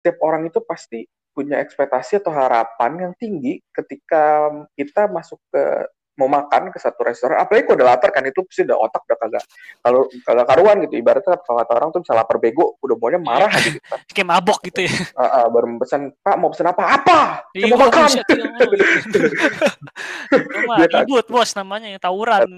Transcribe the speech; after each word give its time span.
setiap 0.00 0.16
orang 0.24 0.48
itu 0.48 0.64
pasti 0.64 1.04
punya 1.30 1.60
ekspektasi 1.60 2.24
atau 2.24 2.32
harapan 2.32 2.90
yang 2.96 3.12
tinggi 3.20 3.60
ketika 3.70 4.50
kita 4.74 5.06
masuk 5.12 5.38
ke 5.52 5.86
mau 6.20 6.28
makan 6.28 6.68
ke 6.68 6.76
satu 6.76 7.00
restoran, 7.00 7.40
apalagi 7.40 7.64
kalau 7.64 7.80
udah 7.80 7.88
lapar 7.96 8.12
kan 8.12 8.20
itu 8.28 8.44
pasti 8.44 8.68
udah 8.68 8.76
otak 8.76 9.08
udah 9.08 9.16
kagak 9.16 9.44
kalau 9.80 10.00
kagak 10.28 10.46
karuan 10.52 10.76
gitu. 10.84 10.94
Ibaratnya 11.00 11.40
kalau 11.40 11.56
kata 11.64 11.72
orang 11.72 11.88
tuh 11.96 12.00
bisa 12.04 12.12
lapar 12.12 12.36
bego, 12.36 12.76
udah 12.84 12.96
maunya 13.00 13.16
marah 13.16 13.48
gitu. 13.56 13.80
Kan. 13.80 13.98
Kayak 14.12 14.28
mabok 14.28 14.60
gitu 14.68 14.84
ya. 14.84 14.92
Uh, 15.20 15.24
uh, 15.24 15.44
baru 15.52 15.76
pesan, 15.76 16.16
Pak 16.24 16.36
mau 16.40 16.48
pesan 16.48 16.72
apa? 16.72 16.84
Apa? 16.96 17.20
Iya, 17.52 17.76
mau 17.76 17.88
makan. 17.88 18.08
Iya, 20.80 21.04
Ibut 21.04 21.26
bos 21.28 21.52
namanya 21.52 21.92
yang 21.92 22.00
tawuran. 22.00 22.48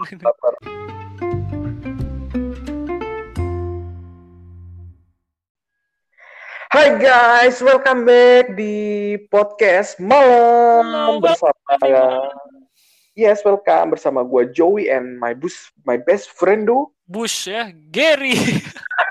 Hai 6.72 6.96
guys, 6.96 7.60
welcome 7.60 8.08
back 8.08 8.56
di 8.56 8.72
podcast 9.28 10.00
malam 10.00 11.20
bersama 11.20 11.76
Yes, 13.12 13.44
welcome 13.44 13.92
bersama 13.92 14.24
gue 14.24 14.56
Joey 14.56 14.88
and 14.88 15.20
my 15.20 15.36
bus, 15.36 15.68
my 15.84 16.00
best 16.00 16.32
friend 16.32 16.64
do. 16.64 16.88
Bush 17.04 17.52
ya, 17.52 17.68
Gary. 17.92 18.32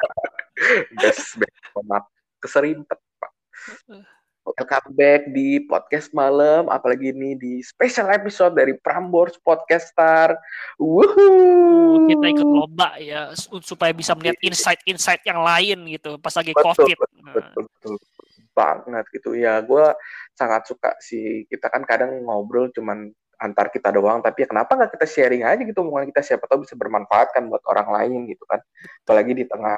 best, 1.06 1.38
best, 1.38 1.62
maaf, 1.86 2.10
keserimpet 2.42 2.98
pak. 2.98 3.32
Welcome 4.42 4.98
back 4.98 5.30
di 5.38 5.62
podcast 5.70 6.10
malam, 6.18 6.66
apalagi 6.66 7.14
ini 7.14 7.38
di 7.38 7.62
special 7.62 8.10
episode 8.10 8.58
dari 8.58 8.74
Prambors 8.74 9.38
Podcast 9.38 9.94
Star. 9.94 10.34
Woohoo! 10.82 12.10
Kita 12.10 12.26
ikut 12.26 12.50
lomba 12.50 12.98
ya 12.98 13.38
supaya 13.62 13.94
bisa 13.94 14.18
melihat 14.18 14.42
insight-insight 14.42 15.22
yang 15.30 15.46
lain 15.46 15.86
gitu 15.94 16.18
pas 16.18 16.34
lagi 16.34 16.58
betul, 16.58 16.74
COVID. 16.74 16.98
Betul, 16.98 17.22
nah. 17.22 17.34
betul, 17.38 17.64
betul, 17.70 17.96
banget 18.58 19.06
gitu 19.14 19.30
ya. 19.38 19.62
Gue 19.62 19.86
sangat 20.34 20.66
suka 20.66 20.98
sih. 20.98 21.46
Kita 21.46 21.70
kan 21.70 21.86
kadang 21.86 22.26
ngobrol 22.26 22.74
cuman 22.74 23.14
antar 23.38 23.70
kita 23.70 23.94
doang, 23.94 24.26
tapi 24.26 24.42
ya 24.42 24.48
kenapa 24.50 24.74
nggak 24.74 24.98
kita 24.98 25.06
sharing 25.06 25.46
aja 25.46 25.62
gitu 25.62 25.86
omongan 25.86 26.10
kita 26.10 26.34
siapa 26.34 26.50
tahu 26.50 26.66
bisa 26.66 26.74
bermanfaat 26.74 27.30
kan 27.30 27.46
buat 27.46 27.62
orang 27.70 27.94
lain 27.94 28.26
gitu 28.26 28.42
kan. 28.50 28.58
Apalagi 29.06 29.38
di 29.38 29.46
tengah 29.46 29.78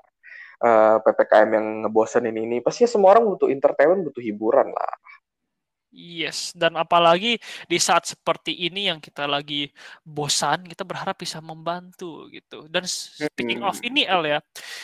uh, 0.64 0.98
eh, 0.98 0.98
ppkm 1.04 1.50
yang 1.52 1.66
ngebosenin 1.86 2.38
ini 2.40 2.58
pasti 2.64 2.88
semua 2.88 3.14
orang 3.20 3.28
butuh 3.28 3.52
entertainment 3.52 4.08
butuh 4.08 4.24
hiburan 4.24 4.72
lah 4.72 4.94
Yes, 5.94 6.58
dan 6.58 6.74
apalagi 6.74 7.38
di 7.70 7.78
saat 7.78 8.10
seperti 8.10 8.66
ini 8.66 8.90
yang 8.90 8.98
kita 8.98 9.30
lagi 9.30 9.70
bosan, 10.02 10.66
kita 10.66 10.82
berharap 10.82 11.14
bisa 11.14 11.38
membantu 11.38 12.26
gitu. 12.34 12.66
Dan 12.66 12.90
speaking 12.90 13.62
of 13.62 13.78
ini 13.86 14.02
El 14.02 14.26
ya, 14.26 14.40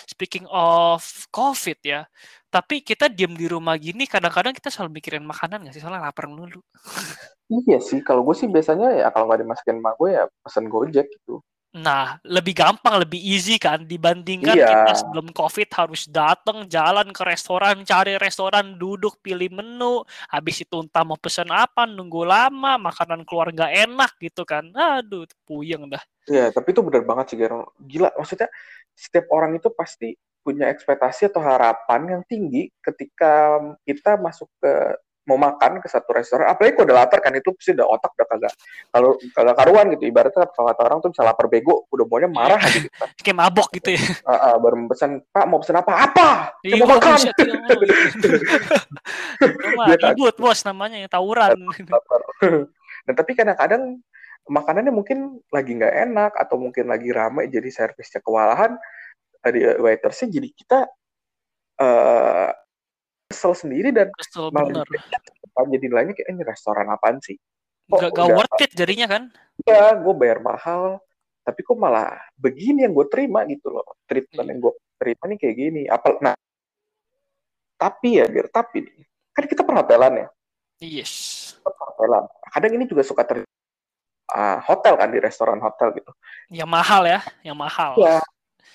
speaking 0.05 0.45
of 0.53 1.01
COVID 1.33 1.81
ya, 1.81 2.05
tapi 2.53 2.85
kita 2.85 3.09
diam 3.09 3.33
di 3.33 3.49
rumah 3.49 3.73
gini, 3.81 4.05
kadang-kadang 4.05 4.53
kita 4.53 4.69
selalu 4.69 5.01
mikirin 5.01 5.25
makanan 5.25 5.65
nggak 5.65 5.73
sih? 5.73 5.81
Soalnya 5.81 6.13
lapar 6.13 6.29
dulu. 6.29 6.61
iya 7.65 7.81
sih, 7.81 8.05
kalau 8.05 8.21
gue 8.21 8.37
sih 8.37 8.45
biasanya 8.45 9.01
ya 9.01 9.09
kalau 9.09 9.33
nggak 9.33 9.41
dimasukin 9.41 9.81
sama 9.81 9.97
gue 9.97 10.09
ya 10.13 10.23
pesen 10.45 10.69
Gojek 10.69 11.09
gitu. 11.09 11.41
Nah, 11.69 12.17
lebih 12.25 12.57
gampang, 12.57 12.97
lebih 13.05 13.21
easy 13.21 13.61
kan 13.61 13.85
dibandingkan 13.85 14.57
iya. 14.57 14.73
kita 14.73 15.05
sebelum 15.05 15.29
COVID 15.29 15.69
harus 15.69 16.09
datang 16.09 16.65
jalan 16.65 17.13
ke 17.13 17.21
restoran, 17.21 17.85
cari 17.85 18.17
restoran, 18.17 18.73
duduk, 18.73 19.21
pilih 19.21 19.53
menu, 19.53 20.01
habis 20.33 20.65
itu 20.65 20.81
entah 20.81 21.05
mau 21.05 21.13
pesan 21.13 21.53
apa, 21.53 21.85
nunggu 21.85 22.25
lama, 22.25 22.81
makanan 22.81 23.21
keluar 23.21 23.53
nggak 23.53 23.85
enak 23.85 24.11
gitu 24.17 24.41
kan. 24.49 24.65
Aduh, 24.73 25.29
puyeng 25.45 25.85
dah. 25.93 26.01
Iya, 26.25 26.49
tapi 26.49 26.73
itu 26.73 26.81
benar 26.81 27.05
banget 27.05 27.25
sih, 27.33 27.37
Gero. 27.37 27.77
Gila, 27.77 28.17
maksudnya 28.17 28.49
setiap 28.97 29.29
orang 29.29 29.53
itu 29.53 29.69
pasti 29.69 30.17
punya 30.41 30.73
ekspektasi 30.73 31.29
atau 31.29 31.45
harapan 31.45 32.17
yang 32.17 32.21
tinggi 32.25 32.73
ketika 32.81 33.61
kita 33.85 34.17
masuk 34.17 34.49
ke 34.57 34.73
mau 35.29 35.37
makan 35.37 35.77
ke 35.77 35.85
satu 35.85 36.17
restoran, 36.17 36.49
apalagi 36.49 36.73
kalau 36.73 36.89
udah 36.89 37.05
lapar 37.05 37.21
kan 37.21 37.29
itu 37.37 37.53
pasti 37.53 37.77
udah 37.77 37.85
otak 37.85 38.17
udah 38.17 38.25
kagak 38.25 38.49
kalau 38.89 39.13
kagak 39.37 39.55
karuan 39.61 39.85
gitu. 39.93 40.09
Ibaratnya 40.09 40.49
kalau 40.49 40.73
kata 40.73 40.81
orang 40.81 40.97
tuh 41.05 41.13
bisa 41.13 41.21
lapar 41.21 41.45
bego, 41.45 41.85
udah 41.93 42.05
maunya 42.09 42.25
marah 42.25 42.57
gitu. 42.65 42.89
Kan. 42.89 43.13
Kayak 43.21 43.37
mabok 43.37 43.69
gitu 43.77 43.93
ya. 43.93 44.01
Uh, 44.29 44.33
uh, 44.33 44.61
baru 44.61 44.85
pesan, 44.89 45.21
Pak 45.33 45.45
mau 45.49 45.57
pesan 45.57 45.81
apa? 45.81 46.05
Apa? 46.05 46.53
Iya, 46.61 46.85
mau 46.85 46.97
makan. 46.97 47.17
Ibut 50.13 50.37
bos 50.37 50.61
namanya 50.65 50.97
yang 51.01 51.09
tawuran. 51.09 51.57
nah 53.07 53.13
tapi 53.15 53.31
kadang-kadang 53.33 54.01
makanannya 54.49 54.93
mungkin 54.93 55.41
lagi 55.49 55.77
nggak 55.77 55.95
enak 56.09 56.31
atau 56.37 56.61
mungkin 56.61 56.89
lagi 56.89 57.09
ramai 57.09 57.49
jadi 57.49 57.69
servisnya 57.69 58.21
kewalahan 58.21 58.77
di 59.49 59.65
waitersnya 59.65 60.29
jadi 60.29 60.49
kita 60.51 60.79
uh, 61.79 62.49
kesel 63.29 63.53
sendiri 63.53 63.93
dan 63.93 64.09
kesel 64.17 64.49
malah 64.49 64.81
jadi 65.69 65.85
nilainya 65.85 66.13
kayak 66.17 66.29
ini 66.33 66.41
restoran 66.41 66.89
apaan 66.89 67.21
sih? 67.21 67.37
Kok 67.89 67.99
gak, 68.01 68.11
gak 68.17 68.27
worth 68.33 68.61
it 68.65 68.71
jadinya 68.73 69.05
kan? 69.05 69.23
Ya 69.63 69.93
gue 69.93 70.13
bayar 70.17 70.41
mahal 70.41 70.97
tapi 71.45 71.65
kok 71.65 71.77
malah 71.77 72.17
begini 72.37 72.85
yang 72.85 72.93
gue 72.93 73.05
terima 73.09 73.45
gitu 73.45 73.69
loh. 73.69 73.85
Treatment 74.09 74.45
iya. 74.45 74.51
yang 74.53 74.59
gue 74.61 74.73
terima 74.97 75.23
nih 75.29 75.37
kayak 75.37 75.55
gini. 75.55 75.81
Apa 75.85 76.17
nah 76.19 76.35
tapi 77.79 78.19
ya 78.19 78.25
biar 78.27 78.51
tapi 78.51 78.83
nih 78.83 79.05
kan 79.31 79.45
kita 79.45 79.61
perhotelan 79.61 80.13
ya? 80.25 80.27
Yes. 80.81 81.13
Perhotelan 81.61 82.25
kadang 82.49 82.71
ini 82.81 82.85
juga 82.89 83.05
suka 83.05 83.21
ter 83.25 83.45
uh, 84.33 84.59
hotel 84.65 84.93
kan 84.97 85.09
di 85.13 85.19
restoran 85.21 85.61
hotel 85.61 85.93
gitu. 85.93 86.11
Yang 86.49 86.69
mahal 86.69 87.01
ya 87.05 87.19
yang 87.45 87.57
mahal. 87.57 87.93
Ya 87.97 88.21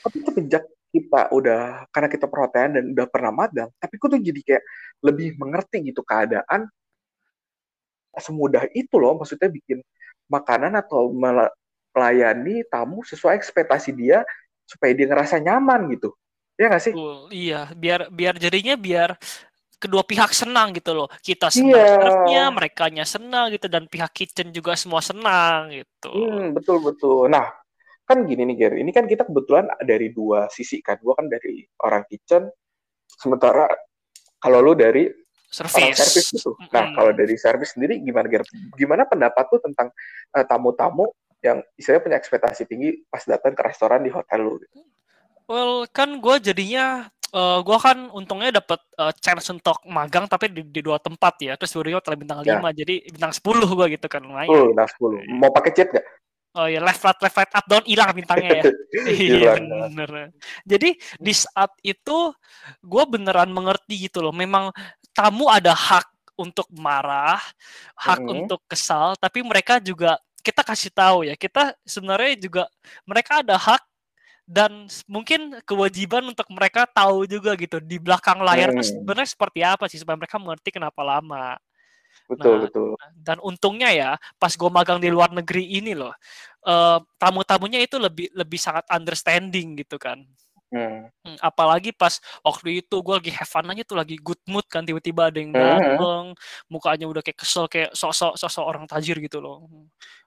tapi 0.04 0.20
sejak 0.30 0.62
kita 0.94 1.34
udah 1.34 1.90
karena 1.90 2.06
kita 2.06 2.30
perhotelan 2.30 2.70
dan 2.78 2.84
udah 2.94 3.06
pernah 3.10 3.34
magang, 3.34 3.70
tapi 3.82 3.98
kok 3.98 4.14
tuh 4.14 4.22
jadi 4.22 4.40
kayak 4.46 4.64
lebih 5.02 5.34
mengerti 5.34 5.90
gitu 5.90 6.06
keadaan 6.06 6.70
semudah 8.14 8.70
itu 8.70 8.94
loh, 8.94 9.18
maksudnya 9.18 9.50
bikin 9.50 9.82
makanan 10.30 10.78
atau 10.78 11.10
melayani 11.10 12.62
tamu 12.70 13.02
sesuai 13.02 13.34
ekspektasi 13.34 13.90
dia 13.90 14.22
supaya 14.62 14.94
dia 14.94 15.10
ngerasa 15.10 15.42
nyaman 15.42 15.90
gitu. 15.90 16.14
Ya 16.54 16.70
nggak 16.70 16.82
sih? 16.86 16.92
Uh, 16.94 17.26
iya, 17.34 17.66
biar 17.74 18.06
biar 18.14 18.38
jadinya 18.38 18.78
biar 18.78 19.18
kedua 19.82 20.06
pihak 20.06 20.30
senang 20.30 20.70
gitu 20.70 20.94
loh. 20.94 21.10
Kita 21.18 21.50
senang 21.50 22.30
yeah. 22.30 22.48
mereka 22.54 22.86
senang 23.02 23.50
gitu 23.50 23.66
dan 23.66 23.90
pihak 23.90 24.14
kitchen 24.14 24.54
juga 24.54 24.78
semua 24.78 25.02
senang 25.02 25.74
gitu. 25.74 26.14
Hmm, 26.14 26.54
betul 26.54 26.78
betul. 26.80 27.26
Nah, 27.26 27.50
kan 28.04 28.24
gini 28.28 28.44
nih 28.52 28.56
Gary, 28.56 28.76
ini 28.84 28.92
kan 28.92 29.08
kita 29.08 29.24
kebetulan 29.24 29.68
dari 29.80 30.12
dua 30.12 30.48
sisi 30.52 30.84
kan, 30.84 31.00
gue 31.00 31.14
kan 31.16 31.26
dari 31.28 31.64
orang 31.80 32.04
kitchen, 32.04 32.48
sementara 33.08 33.64
kalau 34.36 34.60
lu 34.60 34.76
dari 34.76 35.08
service. 35.48 35.76
orang 35.80 35.96
service 35.96 36.28
gitu. 36.36 36.52
Nah, 36.68 36.92
kalau 36.92 37.12
dari 37.16 37.36
service 37.40 37.72
sendiri 37.72 38.02
gimana 38.04 38.28
Gary? 38.28 38.44
Gimana 38.76 39.08
pendapat 39.08 39.48
lu 39.48 39.58
tentang 39.64 39.88
uh, 40.36 40.44
tamu-tamu 40.44 41.08
yang 41.40 41.60
istilahnya 41.76 42.02
punya 42.04 42.18
ekspektasi 42.20 42.68
tinggi 42.68 43.04
pas 43.08 43.24
datang 43.24 43.56
ke 43.56 43.62
restoran 43.64 44.04
di 44.04 44.12
hotel 44.12 44.40
lu? 44.44 44.60
Gitu? 44.60 44.80
Well, 45.44 45.84
kan 45.92 46.20
gue 46.20 46.36
jadinya 46.40 47.08
uh, 47.36 47.40
eh, 47.40 47.58
gue 47.60 47.78
kan 47.78 48.08
untungnya 48.16 48.50
dapat 48.64 48.80
uh, 48.96 49.12
eh, 49.12 49.14
chance 49.20 49.52
untuk 49.52 49.76
magang 49.84 50.24
tapi 50.24 50.48
di, 50.48 50.64
di 50.64 50.80
dua 50.80 50.96
tempat 50.96 51.36
ya 51.44 51.52
terus 51.60 51.76
dua 51.76 52.00
hotel 52.00 52.16
bintang 52.16 52.40
ya. 52.40 52.56
lima 52.56 52.72
jadi 52.72 53.04
bintang 53.12 53.32
sepuluh 53.36 53.68
gue 53.68 53.86
gitu 54.00 54.06
kan 54.08 54.24
lumayan. 54.24 54.48
Oh, 54.48 54.72
bintang 54.72 54.88
sepuluh. 54.88 55.20
Mau 55.28 55.52
pakai 55.52 55.72
chat 55.76 55.88
gak? 55.92 56.04
Oh 56.54 56.70
ya 56.70 56.78
left 56.78 57.02
right 57.02 57.18
left 57.18 57.34
right 57.34 57.50
up 57.50 57.66
down 57.66 57.82
hilang 57.82 58.14
bintangnya 58.14 58.62
ya. 58.62 58.64
iya 59.10 59.52
bener. 59.58 60.30
Jadi 60.62 60.94
di 61.18 61.32
saat 61.34 61.74
itu 61.82 62.30
gue 62.78 63.04
beneran 63.10 63.50
mengerti 63.50 64.06
gitu 64.06 64.22
loh. 64.22 64.30
Memang 64.30 64.70
tamu 65.10 65.50
ada 65.50 65.74
hak 65.74 66.06
untuk 66.38 66.70
marah, 66.70 67.42
hak 67.98 68.22
hmm. 68.22 68.34
untuk 68.38 68.62
kesal, 68.70 69.18
tapi 69.18 69.42
mereka 69.42 69.82
juga 69.82 70.14
kita 70.46 70.62
kasih 70.62 70.94
tahu 70.94 71.26
ya. 71.26 71.34
Kita 71.34 71.74
sebenarnya 71.82 72.38
juga 72.38 72.70
mereka 73.02 73.42
ada 73.42 73.58
hak 73.58 73.82
dan 74.46 74.86
mungkin 75.08 75.56
kewajiban 75.64 76.22
untuk 76.28 76.46
mereka 76.52 76.84
tahu 76.84 77.24
juga 77.24 77.56
gitu 77.56 77.80
di 77.80 77.96
belakang 77.96 78.44
layar 78.44 78.76
hmm. 78.76 78.84
sebenarnya 78.84 79.28
seperti 79.32 79.60
apa 79.64 79.90
sih 79.90 79.98
supaya 79.98 80.14
mereka 80.14 80.38
mengerti 80.38 80.70
kenapa 80.70 81.02
lama. 81.02 81.58
Betul, 82.24 82.56
nah, 82.56 82.62
betul. 82.64 82.88
Dan 83.14 83.38
untungnya 83.44 83.90
ya, 83.92 84.10
pas 84.40 84.52
gue 84.52 84.70
magang 84.72 84.98
di 84.98 85.12
luar 85.12 85.30
negeri 85.30 85.76
ini 85.76 85.92
loh, 85.92 86.12
uh, 86.64 86.98
tamu-tamunya 87.20 87.80
itu 87.84 88.00
lebih 88.00 88.32
lebih 88.32 88.60
sangat 88.60 88.88
understanding 88.88 89.76
gitu 89.80 90.00
kan. 90.00 90.24
Hmm. 90.74 91.06
hmm. 91.22 91.38
Apalagi 91.38 91.94
pas 91.94 92.18
waktu 92.42 92.82
itu 92.82 92.96
gue 92.98 93.14
lagi 93.14 93.30
have 93.30 93.46
fun 93.46 93.70
aja 93.70 93.86
tuh 93.86 93.94
lagi 93.94 94.18
good 94.18 94.42
mood 94.50 94.66
kan 94.66 94.82
tiba-tiba 94.82 95.30
ada 95.30 95.38
yang 95.38 95.54
hmm. 95.54 95.62
dateng, 95.62 96.24
hmm. 96.34 96.66
mukanya 96.66 97.06
udah 97.06 97.22
kayak 97.22 97.38
kesel 97.38 97.70
kayak 97.70 97.94
sosok 97.94 98.34
sosok 98.34 98.66
orang 98.66 98.84
tajir 98.90 99.22
gitu 99.22 99.38
loh. 99.38 99.70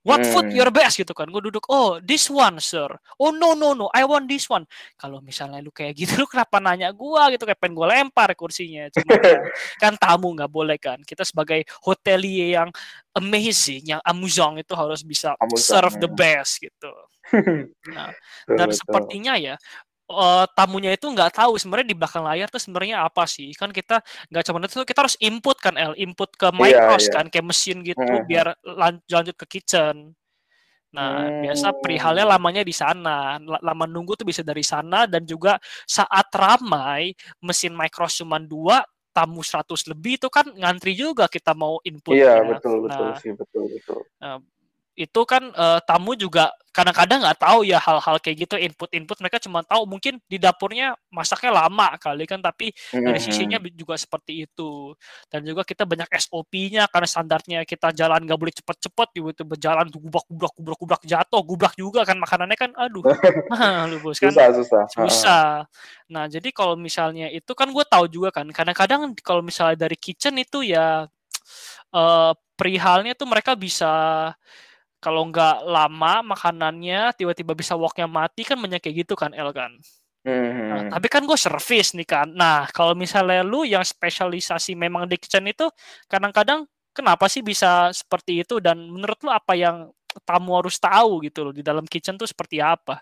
What 0.07 0.23
hmm. 0.23 0.31
food 0.31 0.47
your 0.55 0.71
best 0.71 0.95
gitu 1.03 1.11
kan? 1.11 1.27
Gue 1.27 1.43
duduk, 1.43 1.67
oh 1.67 1.99
this 1.99 2.31
one 2.31 2.63
sir. 2.63 2.87
Oh 3.19 3.35
no 3.35 3.59
no 3.59 3.75
no, 3.75 3.91
I 3.91 4.07
want 4.07 4.31
this 4.31 4.47
one. 4.47 4.63
Kalau 4.95 5.19
misalnya 5.19 5.59
lu 5.59 5.75
kayak 5.75 5.99
gitu, 5.99 6.15
lu 6.23 6.27
kenapa 6.31 6.63
nanya 6.63 6.95
gue 6.95 7.21
gitu? 7.35 7.43
Kayak 7.43 7.59
pengen 7.59 7.75
gue 7.75 7.87
lempar 7.91 8.31
kursinya. 8.39 8.87
Cuma 8.87 9.19
kan, 9.19 9.39
kan 9.83 9.93
tamu 9.99 10.31
nggak 10.31 10.47
boleh 10.47 10.79
kan. 10.79 11.03
Kita 11.03 11.27
sebagai 11.27 11.67
hotelier 11.83 12.63
yang 12.63 12.69
amazing, 13.11 13.83
yang 13.83 14.01
amusing 14.07 14.63
itu 14.63 14.73
harus 14.77 15.03
bisa 15.03 15.35
amusang, 15.41 15.83
serve 15.83 15.99
the 15.99 16.07
best 16.07 16.63
gitu. 16.63 16.93
Nah, 17.91 18.15
dan 18.47 18.71
sepertinya 18.71 19.35
ya 19.35 19.59
uh, 20.11 20.45
tamunya 20.55 20.95
itu 20.95 21.07
nggak 21.07 21.35
tahu 21.35 21.59
sebenarnya 21.59 21.87
di 21.91 21.97
belakang 21.97 22.23
layar 22.23 22.47
tuh 22.47 22.61
sebenarnya 22.61 23.03
apa 23.03 23.27
sih 23.27 23.51
kan 23.53 23.69
kita 23.71 23.99
nggak 24.31 24.43
cuma 24.47 24.57
itu 24.63 24.83
kita 24.87 24.99
harus 25.03 25.17
input 25.19 25.57
kan 25.59 25.75
El 25.75 25.93
input 25.99 26.31
ke 26.33 26.47
iya, 26.47 26.55
micros 26.55 27.07
yeah, 27.07 27.11
yeah. 27.11 27.15
kan 27.15 27.25
kayak 27.27 27.45
mesin 27.45 27.77
gitu 27.83 28.01
mm 28.01 28.11
-hmm. 28.11 28.27
biar 28.27 28.47
lan 28.63 28.93
lanjut 29.07 29.35
ke 29.35 29.45
kitchen 29.59 30.15
nah 30.87 31.27
mm. 31.27 31.43
biasa 31.43 31.67
perihalnya 31.83 32.25
lamanya 32.25 32.63
di 32.63 32.71
sana 32.71 33.37
lama 33.43 33.85
nunggu 33.85 34.15
tuh 34.15 34.23
bisa 34.23 34.39
dari 34.39 34.63
sana 34.63 35.03
dan 35.03 35.27
juga 35.27 35.59
saat 35.83 36.31
ramai 36.31 37.11
mesin 37.43 37.75
micros 37.75 38.15
cuma 38.23 38.39
dua 38.39 38.81
tamu 39.11 39.41
100 39.41 39.65
lebih 39.97 40.21
itu 40.21 40.29
kan 40.29 40.45
ngantri 40.45 40.93
juga 40.93 41.25
kita 41.25 41.57
mau 41.57 41.81
input 41.83 42.13
iya 42.15 42.39
betul 42.45 42.85
betul 42.85 43.07
nah, 43.09 43.17
sih 43.17 43.33
betul 43.33 43.65
betul 43.67 44.01
nah, 44.21 44.39
itu 44.97 45.21
kan 45.29 45.43
uh, 45.53 45.79
tamu 45.85 46.17
juga 46.17 46.49
kadang-kadang 46.77 47.25
nggak 47.25 47.39
tahu 47.41 47.65
ya 47.65 47.81
hal-hal 47.81 48.21
kayak 48.21 48.45
gitu 48.45 48.55
input-input 48.61 49.17
mereka 49.17 49.41
cuma 49.41 49.65
tahu 49.65 49.89
mungkin 49.89 50.21
di 50.29 50.37
dapurnya 50.37 50.93
masaknya 51.09 51.65
lama 51.65 51.97
kali 51.97 52.29
kan 52.29 52.37
tapi 52.37 52.69
dari 52.93 53.17
sisinya 53.17 53.57
juga 53.73 53.97
seperti 53.97 54.45
itu. 54.45 54.93
Dan 55.33 55.41
juga 55.41 55.65
kita 55.65 55.89
banyak 55.89 56.05
SOP-nya 56.13 56.85
karena 56.85 57.07
standarnya 57.09 57.59
kita 57.65 57.89
jalan 57.97 58.21
nggak 58.21 58.37
boleh 58.37 58.53
cepet-cepet 58.53 59.07
gitu 59.17 59.41
berjalan 59.41 59.89
gubrak 59.89 60.25
gubrak 60.29 60.53
gubrak 60.53 60.77
gubrak 60.77 61.01
jatuh 61.01 61.41
gubrak 61.41 61.73
juga 61.73 62.05
kan 62.05 62.21
makanannya 62.21 62.57
kan 62.57 62.71
aduh. 62.77 63.01
Lu 63.89 63.97
bos 64.03 64.21
kan 64.21 64.29
susah 64.29 64.47
susah. 64.53 64.83
susah 64.91 65.47
nah 66.07 66.25
jadi 66.27 66.49
kalau 66.51 66.75
misalnya 66.75 67.31
itu 67.31 67.51
kan 67.55 67.67
gue 67.71 67.85
tahu 67.87 68.05
juga 68.07 68.29
kan 68.31 68.47
kadang-kadang 68.51 69.15
kalau 69.23 69.41
misalnya 69.43 69.87
dari 69.87 69.97
kitchen 69.99 70.35
itu 70.39 70.63
ya 70.63 71.07
uh, 71.91 72.31
perihalnya 72.55 73.13
tuh 73.15 73.27
mereka 73.29 73.53
bisa 73.55 73.89
kalau 74.97 75.29
nggak 75.29 75.65
lama 75.65 76.25
makanannya 76.25 77.13
tiba-tiba 77.13 77.53
bisa 77.53 77.77
woknya 77.77 78.09
mati 78.09 78.41
kan 78.41 78.57
banyak 78.57 78.81
kayak 78.81 79.05
gitu 79.05 79.13
kan 79.13 79.33
El 79.33 79.53
kan? 79.53 79.73
Hmm. 80.27 80.51
nah, 80.67 80.99
tapi 80.99 81.07
kan 81.07 81.23
gue 81.23 81.39
service 81.39 81.95
nih 81.95 82.03
kan. 82.03 82.27
Nah 82.35 82.67
kalau 82.75 82.91
misalnya 82.91 83.47
lu 83.47 83.63
yang 83.63 83.85
spesialisasi 83.85 84.75
memang 84.75 85.07
di 85.07 85.15
kitchen 85.15 85.47
itu 85.47 85.71
kadang-kadang 86.11 86.67
kenapa 86.91 87.31
sih 87.31 87.45
bisa 87.45 87.93
seperti 87.95 88.43
itu? 88.43 88.59
Dan 88.59 88.91
menurut 88.91 89.21
lu 89.23 89.31
apa 89.31 89.55
yang 89.55 89.87
tamu 90.25 90.57
harus 90.57 90.81
tahu 90.81 91.21
gitu 91.23 91.47
loh 91.47 91.53
di 91.53 91.61
dalam 91.61 91.85
kitchen 91.85 92.17
tuh 92.17 92.27
seperti 92.27 92.59
apa? 92.59 92.99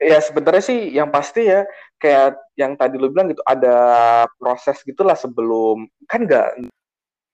Ya 0.00 0.18
sebenarnya 0.18 0.64
sih 0.64 0.78
yang 0.94 1.12
pasti 1.12 1.46
ya 1.46 1.62
kayak 2.00 2.38
yang 2.58 2.74
tadi 2.74 2.98
lu 2.98 3.10
bilang 3.12 3.30
gitu 3.30 3.42
ada 3.46 3.76
proses 4.38 4.80
gitulah 4.82 5.14
sebelum 5.14 5.86
kan 6.10 6.26
nggak 6.26 6.72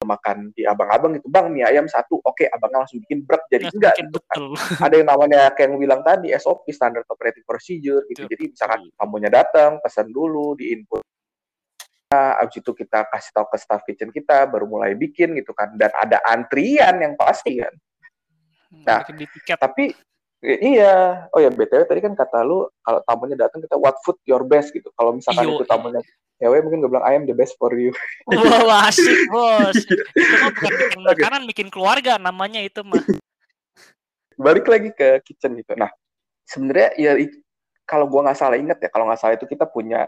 makan 0.08 0.48
di 0.56 0.64
abang-abang 0.64 1.20
itu 1.20 1.28
bang 1.28 1.52
mie 1.52 1.68
ayam 1.68 1.84
satu 1.84 2.16
oke. 2.24 2.32
Okay, 2.32 2.48
abangnya 2.48 2.88
langsung 2.88 3.04
bikin 3.04 3.28
brek 3.28 3.44
jadi 3.52 3.68
ya, 3.68 3.72
enggak 3.76 3.94
gitu 4.00 4.18
kan. 4.24 4.38
ada 4.88 4.94
yang 4.96 5.08
namanya 5.12 5.40
kayak 5.52 5.68
yang 5.68 5.76
bilang 5.76 6.00
tadi 6.00 6.32
SOP 6.32 6.64
standard 6.72 7.04
operating 7.12 7.44
procedure 7.44 8.00
gitu. 8.08 8.24
Betul. 8.24 8.32
jadi 8.32 8.44
misalkan 8.56 8.80
tamunya 8.96 9.30
datang 9.30 9.76
pesan 9.84 10.08
dulu 10.08 10.56
di 10.56 10.72
input. 10.72 11.04
Nah, 12.08 12.40
abis 12.40 12.64
itu 12.64 12.72
kita 12.72 13.04
kasih 13.12 13.30
tahu 13.36 13.46
ke 13.52 13.56
staff 13.60 13.84
kitchen 13.84 14.08
kita 14.08 14.48
baru 14.48 14.64
mulai 14.64 14.96
bikin 14.96 15.36
gitu 15.36 15.52
kan. 15.52 15.76
Dan 15.76 15.92
ada 15.92 16.24
antrian 16.24 16.96
yang 17.04 17.12
pasti 17.20 17.60
kan. 17.60 17.74
Hmm, 18.68 18.84
nah 18.84 19.00
tapi 19.60 19.92
Iya, 20.38 21.26
oh 21.34 21.42
ya 21.42 21.50
btw 21.50 21.82
tadi 21.82 21.98
kan 21.98 22.14
kata 22.14 22.46
lu 22.46 22.70
kalau 22.86 23.02
tamunya 23.02 23.34
datang 23.34 23.58
kita 23.58 23.74
what 23.74 23.98
food 24.06 24.14
your 24.22 24.46
best 24.46 24.70
gitu. 24.70 24.86
Kalau 24.94 25.18
misalkan 25.18 25.50
Iyo, 25.50 25.58
itu 25.58 25.64
tamunya 25.66 25.98
cewek 26.38 26.62
mungkin 26.62 26.78
gue 26.86 26.90
bilang 26.94 27.06
I 27.06 27.18
am 27.18 27.26
the 27.26 27.34
best 27.34 27.58
for 27.58 27.74
you. 27.74 27.90
Wah 28.30 28.86
asik 28.86 29.10
bos. 29.34 29.74
itu 30.14 30.34
mah 30.38 30.50
bukan 30.54 30.72
bikin 30.78 31.00
makanan, 31.10 31.40
okay. 31.42 31.48
bikin 31.50 31.68
keluarga 31.74 32.12
namanya 32.22 32.62
itu 32.62 32.86
mah. 32.86 33.02
Balik 34.38 34.70
lagi 34.70 34.94
ke 34.94 35.18
kitchen 35.26 35.58
gitu. 35.58 35.74
Nah 35.74 35.90
sebenarnya 36.46 36.94
ya 36.94 37.12
kalau 37.82 38.06
gue 38.06 38.20
nggak 38.22 38.38
salah 38.38 38.54
inget 38.54 38.78
ya 38.78 38.88
kalau 38.94 39.10
nggak 39.10 39.18
salah 39.18 39.34
itu 39.34 39.50
kita 39.50 39.66
punya 39.66 40.06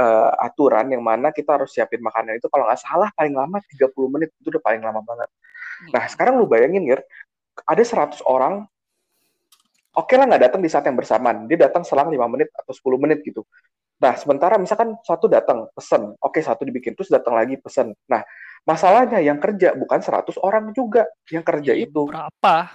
uh, 0.00 0.32
aturan 0.48 0.88
yang 0.88 1.04
mana 1.04 1.28
kita 1.28 1.60
harus 1.60 1.76
siapin 1.76 2.00
makanan 2.00 2.40
itu 2.40 2.48
kalau 2.48 2.64
nggak 2.64 2.80
salah 2.80 3.12
paling 3.12 3.36
lama 3.36 3.60
30 3.60 3.92
menit 4.08 4.32
itu 4.40 4.48
udah 4.48 4.64
paling 4.64 4.80
lama 4.80 5.04
banget. 5.04 5.28
Nah 5.92 6.08
sekarang 6.08 6.40
lu 6.40 6.48
bayangin 6.48 6.88
ya 6.88 6.96
ada 7.68 7.84
100 7.84 8.24
orang 8.24 8.64
oke 9.98 10.06
okay 10.06 10.16
lah 10.16 10.30
nggak 10.30 10.42
datang 10.46 10.62
di 10.62 10.70
saat 10.70 10.86
yang 10.86 10.94
bersamaan 10.94 11.50
dia 11.50 11.58
datang 11.66 11.82
selang 11.82 12.08
5 12.08 12.14
menit 12.30 12.48
atau 12.54 12.70
10 12.70 13.02
menit 13.02 13.20
gitu 13.26 13.42
Nah, 13.98 14.14
sementara 14.14 14.54
misalkan 14.62 14.94
satu 15.02 15.26
datang 15.26 15.66
pesen, 15.74 16.14
oke 16.22 16.38
satu 16.38 16.62
dibikin 16.62 16.94
terus 16.94 17.10
datang 17.10 17.34
lagi 17.34 17.58
pesen. 17.58 17.90
Nah, 18.06 18.22
masalahnya 18.62 19.18
yang 19.18 19.42
kerja 19.42 19.74
bukan 19.74 19.98
100 19.98 20.38
orang 20.38 20.70
juga 20.70 21.02
yang 21.34 21.42
kerja 21.42 21.74
iya, 21.74 21.90
itu. 21.90 22.06
Berapa? 22.06 22.70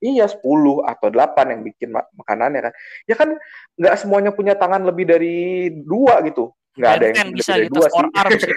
Iya, 0.00 0.24
10 0.32 0.40
atau 0.88 1.08
8 1.12 1.52
yang 1.52 1.60
bikin 1.60 1.92
mak 1.92 2.08
makanannya 2.16 2.60
kan. 2.64 2.72
Ya 3.04 3.14
kan 3.20 3.28
nggak 3.76 3.96
semuanya 4.00 4.32
punya 4.32 4.56
tangan 4.56 4.80
lebih 4.88 5.12
dari 5.12 5.68
dua 5.84 6.24
gitu. 6.24 6.56
Nggak 6.72 6.92
ada 6.96 7.06
yang 7.20 7.30
bisa 7.36 7.52
dari 7.52 7.68
gitu, 7.68 7.76
dua 7.76 7.86
sih. 7.92 8.52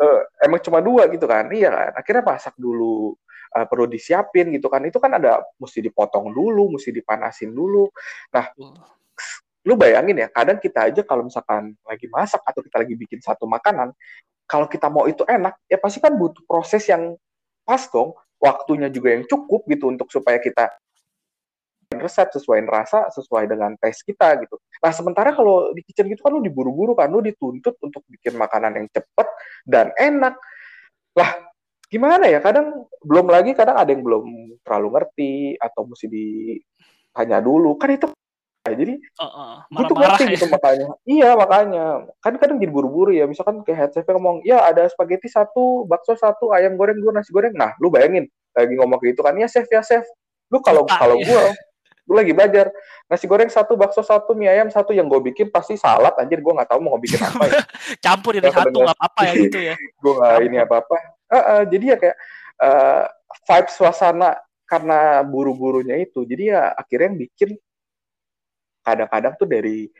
uh, 0.00 0.20
emang 0.48 0.60
cuma 0.64 0.80
dua 0.80 1.12
gitu 1.12 1.28
kan. 1.28 1.52
Iya 1.52 1.68
kan. 1.68 1.90
Akhirnya 1.92 2.24
masak 2.24 2.56
dulu 2.56 3.20
uh, 3.52 3.66
perlu 3.68 3.84
disiapin 3.90 4.48
gitu 4.56 4.72
kan. 4.72 4.80
Itu 4.88 4.96
kan 5.02 5.20
ada 5.20 5.44
mesti 5.60 5.84
dipotong 5.84 6.32
dulu, 6.32 6.78
mesti 6.78 6.94
dipanasin 6.94 7.52
dulu. 7.52 7.90
Nah, 8.32 8.48
lu 9.64 9.74
bayangin 9.80 10.20
ya 10.20 10.28
kadang 10.28 10.60
kita 10.60 10.92
aja 10.92 11.00
kalau 11.08 11.24
misalkan 11.24 11.72
lagi 11.88 12.06
masak 12.12 12.44
atau 12.44 12.60
kita 12.60 12.84
lagi 12.84 12.94
bikin 13.00 13.24
satu 13.24 13.48
makanan 13.48 13.96
kalau 14.44 14.68
kita 14.68 14.92
mau 14.92 15.08
itu 15.08 15.24
enak 15.24 15.56
ya 15.72 15.80
pasti 15.80 16.04
kan 16.04 16.12
butuh 16.12 16.44
proses 16.44 16.84
yang 16.84 17.16
pas 17.64 17.80
dong 17.88 18.12
waktunya 18.36 18.92
juga 18.92 19.16
yang 19.16 19.24
cukup 19.24 19.64
gitu 19.64 19.88
untuk 19.88 20.12
supaya 20.12 20.36
kita 20.36 20.68
resep 21.96 22.28
sesuai 22.28 22.60
rasa 22.68 23.08
sesuai 23.08 23.48
dengan 23.48 23.72
tes 23.80 24.04
kita 24.04 24.36
gitu 24.44 24.60
nah 24.84 24.92
sementara 24.92 25.32
kalau 25.32 25.72
di 25.72 25.80
kitchen 25.80 26.12
gitu 26.12 26.20
kan 26.20 26.36
lu 26.36 26.44
diburu-buru 26.44 26.92
kan 26.92 27.08
lu 27.08 27.24
dituntut 27.24 27.80
untuk 27.80 28.04
bikin 28.12 28.36
makanan 28.36 28.84
yang 28.84 28.86
cepet 28.92 29.28
dan 29.64 29.96
enak 29.96 30.36
lah 31.16 31.30
gimana 31.88 32.26
ya 32.26 32.40
kadang 32.40 32.88
belum 33.04 33.26
lagi 33.28 33.52
kadang 33.52 33.76
ada 33.78 33.90
yang 33.92 34.02
belum 34.02 34.24
terlalu 34.64 34.88
ngerti 34.98 35.34
atau 35.60 35.86
mesti 35.86 36.06
ditanya 36.08 37.38
dulu 37.44 37.76
kan 37.76 37.92
itu 37.92 38.08
Nah, 38.64 38.72
jadi 38.72 38.96
uh, 38.96 39.24
uh, 39.28 39.54
butuh 39.68 39.92
ngerti 39.92 40.24
ya. 40.24 40.32
gitu 40.40 40.46
makanya. 40.48 40.86
Iya 41.04 41.30
makanya. 41.36 41.84
Kan 42.24 42.40
kadang 42.40 42.56
jadi 42.56 42.72
buru-buru 42.72 43.12
ya. 43.12 43.28
Misalkan 43.28 43.60
kayak 43.60 43.76
head 43.76 43.90
chef 43.92 44.08
ngomong, 44.08 44.40
ya 44.40 44.64
ada 44.64 44.88
spaghetti 44.88 45.28
satu, 45.28 45.84
bakso 45.84 46.16
satu, 46.16 46.48
ayam 46.56 46.80
goreng 46.80 46.96
dua, 46.96 47.12
nasi 47.12 47.28
goreng. 47.28 47.52
Nah, 47.52 47.76
lu 47.76 47.92
bayangin 47.92 48.24
lagi 48.56 48.72
ngomong 48.80 48.96
gitu 49.04 49.20
kan, 49.20 49.36
ya 49.36 49.44
chef 49.52 49.68
ya 49.68 49.84
chef. 49.84 50.08
Lu 50.48 50.64
kalau 50.64 50.88
kalau 50.88 51.20
ya. 51.20 51.28
gue, 51.28 51.44
gue 52.08 52.16
lagi 52.16 52.32
belajar 52.32 52.72
nasi 53.04 53.28
goreng 53.28 53.52
satu, 53.52 53.76
bakso 53.76 54.00
satu, 54.00 54.32
mie 54.32 54.48
ayam 54.48 54.72
satu 54.72 54.96
yang 54.96 55.12
gue 55.12 55.20
bikin 55.28 55.52
pasti 55.52 55.76
salad. 55.76 56.16
Anjir 56.16 56.40
gue 56.40 56.52
nggak 56.56 56.72
tahu 56.72 56.80
mau 56.80 56.96
bikin 56.96 57.20
apa 57.20 57.44
ya. 57.44 57.60
Campur 58.08 58.32
jadi 58.32 58.48
satu 58.48 58.80
nggak 58.80 58.96
apa-apa 58.96 59.20
ya 59.28 59.32
gitu 59.44 59.58
ya. 59.60 59.76
gue 60.02 60.12
nggak 60.16 60.34
ini 60.40 60.56
apa-apa. 60.64 60.96
Uh, 61.34 61.38
uh, 61.42 61.62
jadi 61.66 61.84
ya 61.84 61.96
kayak 61.98 62.18
uh, 62.62 63.04
vibe 63.42 63.70
suasana 63.74 64.38
karena 64.70 65.26
buru-burunya 65.26 65.98
itu. 65.98 66.22
Jadi 66.22 66.54
ya 66.54 66.70
akhirnya 66.78 67.10
yang 67.10 67.18
bikin 67.26 67.50
kadang-kadang 68.86 69.34
tuh 69.34 69.48
dari 69.50 69.90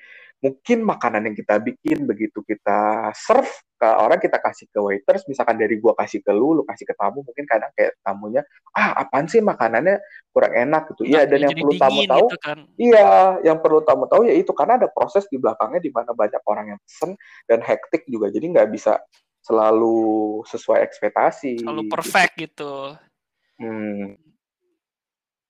mungkin 0.45 0.85
makanan 0.85 1.25
yang 1.25 1.37
kita 1.41 1.57
bikin 1.57 2.05
begitu 2.05 2.45
kita 2.45 3.09
serve 3.17 3.49
ke 3.81 3.89
orang 3.89 4.21
kita 4.21 4.37
kasih 4.37 4.69
ke 4.69 4.77
waiters 4.77 5.25
misalkan 5.25 5.57
dari 5.57 5.81
gua 5.81 5.97
kasih 5.97 6.21
ke 6.21 6.29
lu 6.37 6.53
lu 6.61 6.63
kasih 6.69 6.85
ke 6.85 6.93
tamu 6.93 7.25
mungkin 7.25 7.49
kadang 7.49 7.73
kayak 7.73 7.97
tamunya 8.05 8.45
ah 8.77 8.93
apaan 8.93 9.25
sih 9.25 9.41
makanannya 9.41 10.05
kurang 10.37 10.53
enak 10.53 10.93
gitu 10.93 11.09
iya 11.09 11.25
dan 11.25 11.49
yang 11.49 11.57
perlu 11.57 11.81
tamu 11.81 12.01
tahu 12.05 12.27
gitu 12.29 12.39
kan. 12.45 12.59
iya 12.77 13.09
yang 13.41 13.59
perlu 13.65 13.81
tamu 13.89 14.05
tahu 14.05 14.29
ya 14.29 14.37
itu 14.37 14.53
karena 14.53 14.85
ada 14.85 14.89
proses 14.93 15.25
di 15.33 15.41
belakangnya 15.41 15.81
di 15.81 15.89
mana 15.89 16.13
banyak 16.13 16.43
orang 16.45 16.77
yang 16.77 16.81
pesen 16.85 17.17
dan 17.49 17.65
hektik 17.65 18.05
juga 18.05 18.29
jadi 18.29 18.45
nggak 18.53 18.69
bisa 18.69 19.01
selalu 19.45 20.41
sesuai 20.49 20.81
ekspektasi 20.81 21.61
selalu 21.61 21.93
perfect 21.93 22.33
gitu, 22.41 22.49
gitu. 22.49 22.73
hmm. 23.61 24.17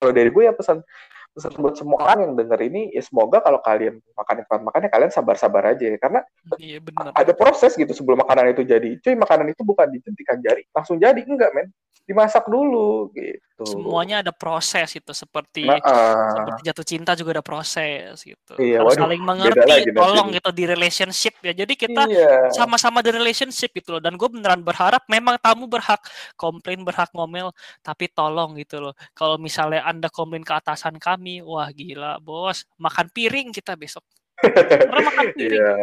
kalau 0.03 0.13
dari 0.13 0.31
gue 0.35 0.43
ya 0.43 0.55
pesan 0.55 0.83
pesan 0.83 1.14
buat 1.35 1.75
semua 1.75 1.99
orang 2.07 2.31
yang 2.31 2.35
denger 2.39 2.61
ini 2.71 2.95
ya 2.95 3.03
semoga 3.03 3.43
kalau 3.43 3.59
kalian 3.59 3.99
makan 4.15 4.47
tempat 4.47 4.61
makannya 4.63 4.91
kalian 4.91 5.11
sabar-sabar 5.11 5.75
aja 5.75 5.91
ya 5.91 5.99
karena 5.99 6.23
iya, 6.63 6.79
bener. 6.79 7.11
ada 7.11 7.33
proses 7.35 7.75
gitu 7.75 7.91
sebelum 7.91 8.23
makanan 8.23 8.55
itu 8.55 8.63
jadi 8.63 9.03
cuy 9.03 9.19
makanan 9.19 9.51
itu 9.51 9.67
bukan 9.67 9.91
dijentikan 9.91 10.39
jari 10.39 10.63
langsung 10.71 10.95
jadi 11.03 11.19
enggak 11.27 11.51
men 11.51 11.75
dimasak 12.05 12.45
dulu 12.47 13.09
gitu. 13.17 13.65
Semuanya 13.65 14.21
ada 14.21 14.35
proses 14.35 14.93
itu 14.93 15.13
seperti 15.15 15.65
nah, 15.65 15.79
uh, 15.81 16.37
seperti 16.37 16.61
jatuh 16.69 16.87
cinta 16.87 17.15
juga 17.17 17.39
ada 17.41 17.45
proses 17.45 18.21
gitu. 18.21 18.59
Iya, 18.61 18.83
Harus 18.83 18.99
waduh, 18.99 19.03
saling 19.09 19.23
mengerti, 19.25 19.95
tolong 19.95 20.29
gitu 20.35 20.51
di 20.53 20.65
relationship 20.69 21.39
ya. 21.41 21.55
Jadi 21.55 21.75
kita 21.79 22.03
iya. 22.11 22.51
sama-sama 22.53 23.01
di 23.01 23.15
relationship 23.15 23.73
gitu 23.73 23.97
loh. 23.97 24.03
Dan 24.03 24.19
gue 24.21 24.29
beneran 24.29 24.61
berharap 24.61 25.07
memang 25.09 25.39
tamu 25.41 25.65
berhak 25.71 26.03
komplain, 26.37 26.83
berhak 26.85 27.09
ngomel, 27.15 27.55
tapi 27.81 28.11
tolong 28.13 28.59
gitu 28.59 28.85
loh. 28.85 28.93
Kalau 29.17 29.41
misalnya 29.41 29.87
anda 29.87 30.13
komplain 30.13 30.45
ke 30.45 30.53
atasan 30.53 30.99
kami, 31.01 31.24
wah 31.45 31.69
gila 31.73 32.21
bos. 32.21 32.67
Makan 32.77 33.07
piring 33.11 33.49
kita 33.55 33.75
besok. 33.75 34.05
Karena 34.43 35.01
makan 35.01 35.27
piring. 35.33 35.61
Iya. 35.61 35.77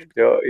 Gitu. 0.00 0.16
Yo, 0.16 0.40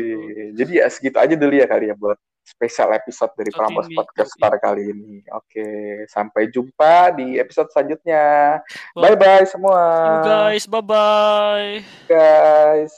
jadi 0.55 0.73
ya 0.81 0.87
segitu 0.87 1.19
aja 1.19 1.35
dulu 1.35 1.55
ya 1.59 1.67
kali 1.67 1.91
ya 1.91 1.99
buat 1.99 2.15
spesial 2.47 2.91
episode 2.97 3.31
dari 3.37 3.51
Prambos 3.53 3.87
Podcast 3.91 4.33
Star 4.35 4.55
kali 4.59 4.91
ini. 4.91 5.23
Oke, 5.35 5.67
sampai 6.11 6.51
jumpa 6.51 7.15
di 7.15 7.39
episode 7.39 7.71
selanjutnya. 7.71 8.59
Bye 8.97 9.17
bye 9.19 9.47
semua. 9.47 9.83
Guys, 10.25 10.65
bye 10.67 10.83
bye. 10.83 11.85
Guys. 12.11 12.95